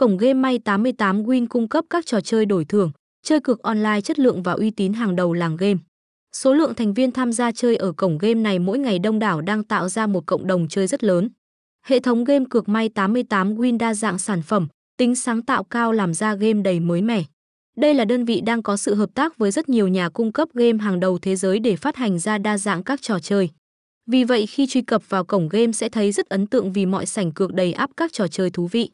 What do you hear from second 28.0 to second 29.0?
trò chơi thú vị.